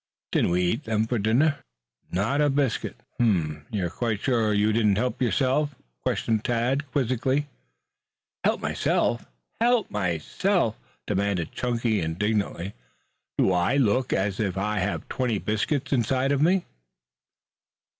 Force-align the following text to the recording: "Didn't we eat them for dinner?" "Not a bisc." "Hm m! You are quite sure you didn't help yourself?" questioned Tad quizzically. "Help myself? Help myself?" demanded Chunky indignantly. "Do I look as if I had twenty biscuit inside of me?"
"Didn't 0.31 0.49
we 0.49 0.63
eat 0.63 0.85
them 0.85 1.05
for 1.05 1.19
dinner?" 1.19 1.59
"Not 2.11 2.41
a 2.41 2.49
bisc." 2.49 2.85
"Hm 3.19 3.19
m! 3.19 3.65
You 3.69 3.85
are 3.85 3.89
quite 3.91 4.19
sure 4.19 4.51
you 4.51 4.73
didn't 4.73 4.95
help 4.97 5.21
yourself?" 5.21 5.75
questioned 6.01 6.43
Tad 6.43 6.89
quizzically. 6.91 7.45
"Help 8.43 8.61
myself? 8.61 9.27
Help 9.59 9.91
myself?" 9.91 10.75
demanded 11.05 11.51
Chunky 11.51 12.01
indignantly. 12.01 12.73
"Do 13.37 13.51
I 13.51 13.77
look 13.77 14.11
as 14.11 14.39
if 14.39 14.57
I 14.57 14.79
had 14.79 15.07
twenty 15.07 15.37
biscuit 15.37 15.93
inside 15.93 16.31
of 16.31 16.41
me?" 16.41 16.65